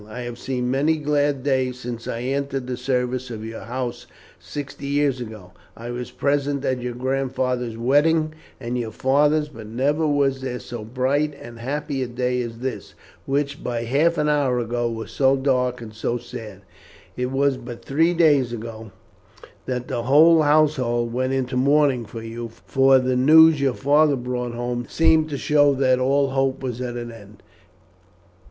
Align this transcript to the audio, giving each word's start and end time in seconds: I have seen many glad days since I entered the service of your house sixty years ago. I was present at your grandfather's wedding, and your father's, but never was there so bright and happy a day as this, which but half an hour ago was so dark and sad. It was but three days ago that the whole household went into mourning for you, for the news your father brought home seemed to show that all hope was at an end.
I 0.09 0.21
have 0.21 0.39
seen 0.39 0.71
many 0.71 0.97
glad 0.97 1.43
days 1.43 1.77
since 1.77 2.07
I 2.07 2.21
entered 2.21 2.65
the 2.65 2.75
service 2.75 3.29
of 3.29 3.45
your 3.45 3.59
house 3.65 4.07
sixty 4.39 4.87
years 4.87 5.21
ago. 5.21 5.51
I 5.77 5.91
was 5.91 6.09
present 6.09 6.65
at 6.65 6.81
your 6.81 6.95
grandfather's 6.95 7.77
wedding, 7.77 8.33
and 8.59 8.79
your 8.79 8.89
father's, 8.89 9.47
but 9.47 9.67
never 9.67 10.07
was 10.07 10.41
there 10.41 10.57
so 10.59 10.83
bright 10.83 11.35
and 11.39 11.59
happy 11.59 12.01
a 12.01 12.07
day 12.07 12.41
as 12.41 12.57
this, 12.61 12.95
which 13.27 13.63
but 13.63 13.83
half 13.83 14.17
an 14.17 14.27
hour 14.27 14.57
ago 14.57 14.89
was 14.89 15.11
so 15.11 15.35
dark 15.37 15.81
and 15.81 15.93
sad. 15.93 16.63
It 17.15 17.29
was 17.29 17.57
but 17.57 17.85
three 17.85 18.15
days 18.15 18.51
ago 18.51 18.91
that 19.67 19.87
the 19.87 20.01
whole 20.01 20.41
household 20.41 21.13
went 21.13 21.33
into 21.33 21.55
mourning 21.55 22.05
for 22.07 22.23
you, 22.23 22.49
for 22.65 22.97
the 22.97 23.15
news 23.15 23.61
your 23.61 23.75
father 23.75 24.15
brought 24.15 24.53
home 24.55 24.87
seemed 24.89 25.29
to 25.29 25.37
show 25.37 25.75
that 25.75 25.99
all 25.99 26.29
hope 26.31 26.63
was 26.63 26.81
at 26.81 26.97
an 26.97 27.11
end. 27.11 27.43